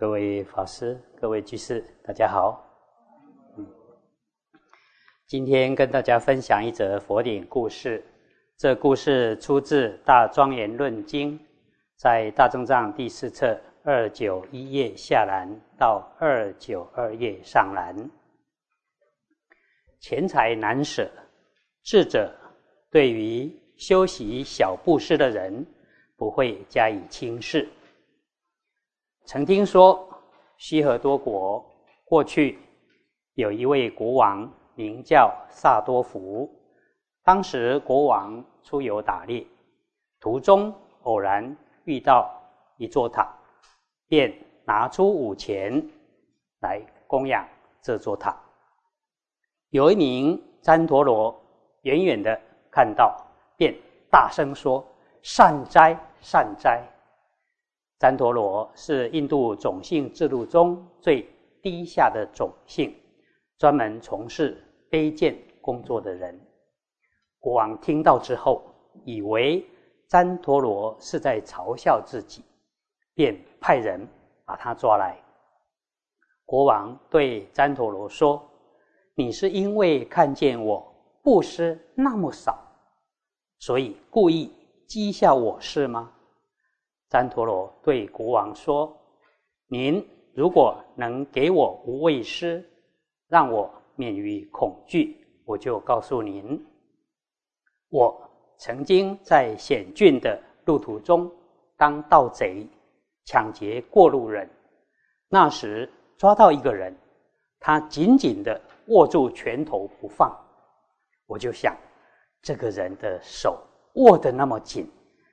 [0.00, 2.64] 各位法师、各位居士，大家好。
[5.26, 8.00] 今天跟大家分享一则佛典故事。
[8.56, 11.36] 这故事出自《大庄严论经》，
[11.96, 17.92] 在大正藏第四册二九一页下栏到二九二页上栏。
[19.98, 21.10] 钱财难舍，
[21.82, 22.32] 智者
[22.88, 25.66] 对于修习小布施的人，
[26.16, 27.68] 不会加以轻视。
[29.28, 30.08] 曾听说，
[30.56, 31.62] 西河多国
[32.06, 32.58] 过去
[33.34, 36.50] 有一位国王，名叫萨多福。
[37.22, 39.46] 当时国王出游打猎，
[40.18, 41.54] 途中偶然
[41.84, 42.26] 遇到
[42.78, 43.30] 一座塔，
[44.08, 45.86] 便拿出五钱
[46.62, 47.46] 来供养
[47.82, 48.34] 这座塔。
[49.68, 51.38] 有一名旃陀罗
[51.82, 52.40] 远远的
[52.70, 53.14] 看到，
[53.58, 53.74] 便
[54.10, 54.82] 大声说
[55.20, 56.82] ：“善哉，善哉！”
[57.98, 61.28] 旃陀罗是印度种姓制度中最
[61.60, 62.94] 低下的种姓，
[63.58, 64.56] 专门从事
[64.88, 66.40] 卑贱工作的人。
[67.40, 68.62] 国王听到之后，
[69.04, 69.66] 以为
[70.08, 72.44] 旃陀罗是在嘲笑自己，
[73.14, 74.06] 便派人
[74.44, 75.16] 把他抓来。
[76.44, 78.40] 国王对旃陀罗说
[79.16, 80.86] ：“你是因为看见我
[81.22, 82.56] 布施那么少，
[83.58, 84.52] 所以故意
[84.88, 86.12] 讥笑我是吗？”
[87.10, 88.94] 旃陀罗对国王说
[89.68, 92.62] ：“您如果能给我无畏师，
[93.28, 96.62] 让我免于恐惧，我就告诉您，
[97.88, 98.14] 我
[98.58, 101.30] 曾经在险峻的路途中
[101.78, 102.66] 当盗贼，
[103.24, 104.48] 抢劫过路人。
[105.30, 106.94] 那时抓到一个人，
[107.58, 110.30] 他紧紧的握住拳头不放。
[111.26, 111.74] 我就想，
[112.42, 113.58] 这个人的手
[113.94, 114.86] 握得那么紧，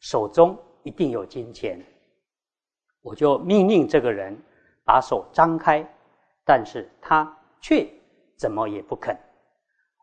[0.00, 0.56] 手中……”
[0.88, 1.78] 一定有金钱，
[3.02, 4.34] 我就命令这个人
[4.86, 5.86] 把手张开，
[6.46, 7.86] 但是他却
[8.38, 9.14] 怎么也不肯。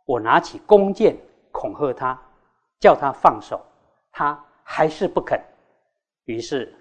[0.05, 1.17] 我拿起弓箭
[1.51, 2.21] 恐吓他，
[2.79, 3.59] 叫他放手，
[4.11, 5.41] 他还是不肯。
[6.25, 6.71] 于是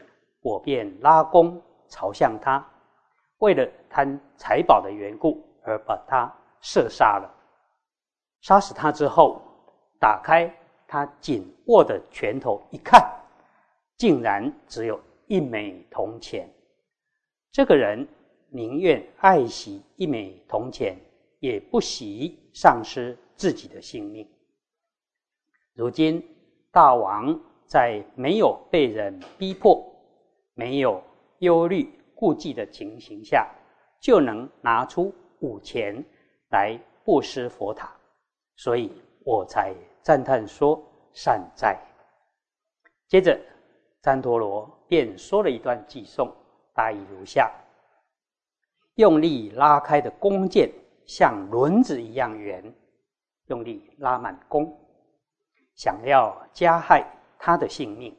[0.42, 2.62] 我便拉弓朝向他，
[3.38, 7.34] 为了贪财宝的缘故而把他射杀了。
[8.42, 9.41] 杀死他之后，
[9.98, 10.54] 打开
[10.86, 13.03] 他紧握的拳头一看。
[13.97, 16.49] 竟然只有一枚铜钱，
[17.53, 18.06] 这个人
[18.50, 20.97] 宁愿爱惜一枚铜钱，
[21.38, 24.28] 也不惜丧失自己的性命。
[25.75, 26.22] 如今
[26.72, 29.81] 大王在没有被人逼迫、
[30.54, 31.03] 没有
[31.38, 33.49] 忧虑顾忌的情形下，
[34.00, 36.04] 就能拿出五钱
[36.50, 37.97] 来布施佛塔，
[38.56, 38.93] 所以
[39.25, 39.72] 我才
[40.03, 41.81] 赞叹说善哉。
[43.09, 43.38] 接着。
[44.04, 46.31] 旃陀罗便说了一段偈颂，
[46.75, 47.50] 大意如下：
[48.97, 50.70] 用力拉开的弓箭
[51.06, 52.62] 像轮子一样圆，
[53.47, 54.70] 用力拉满弓，
[55.75, 57.03] 想要加害
[57.38, 58.15] 他的性命，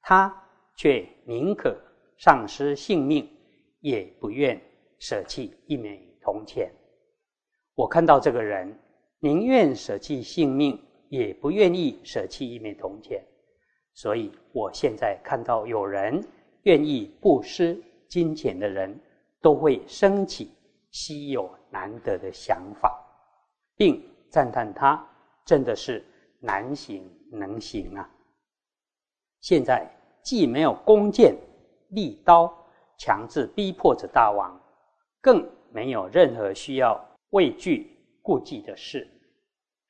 [0.00, 0.34] 他
[0.76, 1.78] 却宁可
[2.16, 3.28] 丧失性命，
[3.80, 4.58] 也不愿
[4.98, 6.72] 舍弃一枚铜钱。
[7.74, 8.80] 我看到这个人
[9.18, 13.22] 宁愿舍弃性命，也不愿意舍弃一枚铜钱。
[13.94, 16.22] 所以，我现在看到有人
[16.62, 18.98] 愿意布施金钱的人，
[19.40, 20.50] 都会升起
[20.90, 22.98] 稀有难得的想法，
[23.76, 25.06] 并赞叹他
[25.44, 26.04] 真的是
[26.40, 28.08] 难行能行啊！
[29.40, 29.86] 现在
[30.22, 31.36] 既没有弓箭、
[31.90, 32.52] 利刀
[32.96, 34.58] 强制逼迫着大王，
[35.20, 36.98] 更没有任何需要
[37.30, 39.06] 畏惧顾忌的事，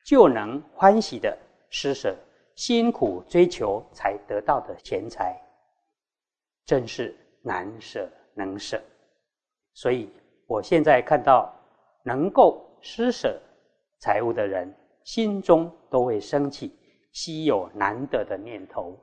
[0.07, 1.37] 就能欢喜的
[1.71, 2.17] 施舍。
[2.55, 5.41] 辛苦追求才得到的钱财，
[6.65, 8.81] 真是难舍能舍。
[9.75, 10.11] 所以，
[10.47, 11.53] 我现在看到
[12.05, 13.41] 能够施舍
[13.99, 14.73] 财物的人，
[15.05, 16.77] 心中都会升起
[17.13, 18.99] 稀有难得的念头。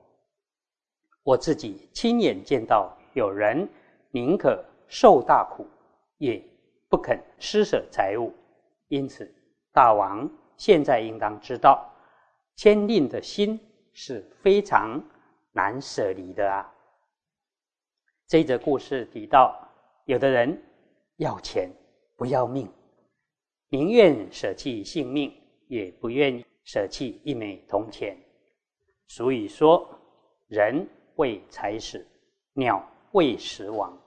[1.24, 3.68] 我自己亲眼见到有人
[4.12, 5.66] 宁可受大苦，
[6.18, 6.42] 也
[6.88, 8.32] 不肯施舍财物。
[8.88, 9.30] 因此，
[9.74, 11.88] 大王现在应当知道。
[12.62, 13.58] 天令的心
[13.94, 15.02] 是非常
[15.54, 16.70] 难舍离的啊！
[18.28, 19.58] 这则故事提到，
[20.04, 20.62] 有的人
[21.16, 21.72] 要钱
[22.18, 22.70] 不要命，
[23.70, 25.34] 宁愿舍弃性命，
[25.70, 28.18] 也不愿舍弃一枚铜钱。
[29.08, 29.90] 所以说，
[30.48, 30.86] 人
[31.16, 32.06] 为财死，
[32.52, 33.98] 鸟为食亡。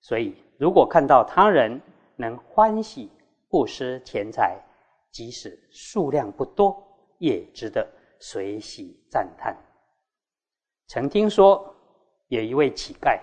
[0.00, 1.80] 所以，如果看到他人
[2.16, 3.08] 能欢喜
[3.48, 4.60] 布施钱财，
[5.12, 6.84] 即使数量不多。
[7.18, 7.86] 也值得
[8.18, 9.56] 随喜赞叹。
[10.86, 11.74] 曾听说
[12.28, 13.20] 有一位乞丐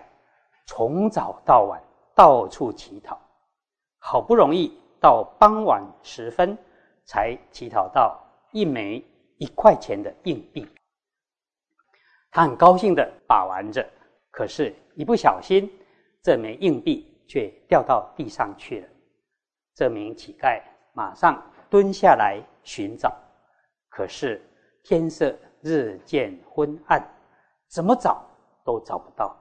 [0.68, 1.81] 从早到晚
[2.13, 3.19] 到处乞讨，
[4.00, 6.57] 好不容易到傍晚时分，
[7.06, 9.03] 才乞讨到一枚
[9.38, 10.68] 一块钱的硬币。
[12.31, 13.88] 他很高兴的把玩着，
[14.31, 15.71] 可是，一不小心，
[16.21, 18.88] 这枚硬币却掉到地上去了。
[19.74, 20.62] 这名乞丐
[20.94, 23.13] 马上蹲下来寻找，
[23.95, 24.45] 可是
[24.83, 27.01] 天色日渐昏暗，
[27.69, 28.21] 怎么找
[28.65, 29.33] 都找不到。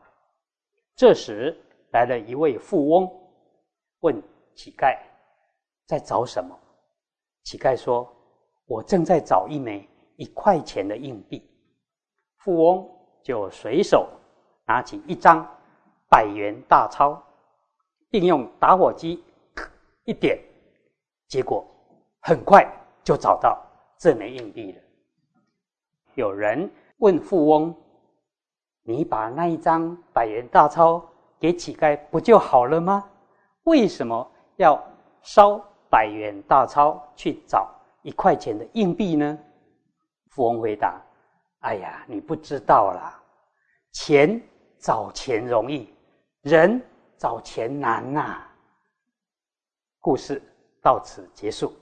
[0.95, 1.61] 这时
[1.91, 3.11] 来了一位富翁，
[3.99, 4.23] 问
[4.55, 4.97] 乞丐
[5.87, 6.57] 在找什么。
[7.43, 8.09] 乞丐说
[8.67, 11.43] ：“我正在找一枚一块钱的硬币。”
[12.39, 12.89] 富翁
[13.25, 14.09] 就随手
[14.69, 15.45] 拿起一张
[16.09, 17.21] 百元大钞，
[18.09, 19.25] 并用打火机
[20.05, 20.39] 一点，
[21.27, 21.67] 结果
[22.21, 22.65] 很快
[23.03, 23.61] 就找到
[24.05, 24.79] 这枚硬币了。
[26.13, 27.75] 有人问富翁。
[28.87, 31.03] 你把那一张百元大钞
[31.41, 33.09] 给乞丐不就好了吗？
[33.63, 34.79] 为什么要
[35.23, 35.59] 烧
[35.89, 39.39] 百元大钞去找一块钱的硬币呢？
[40.29, 41.01] 富翁回答
[41.65, 43.19] ：“哎呀，你不知道啦，
[43.93, 44.39] 钱
[44.79, 45.89] 找钱容易，
[46.43, 46.79] 人
[47.17, 48.47] 找钱难呐。”
[49.99, 50.43] 故事
[50.83, 51.73] 到此结束。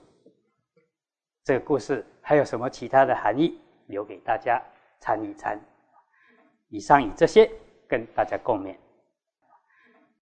[1.43, 3.59] 这个故事还有什么其他的含义？
[3.87, 4.61] 留给大家
[4.99, 5.59] 参一参。
[6.69, 7.51] 以上以这些
[7.87, 8.75] 跟大家共勉。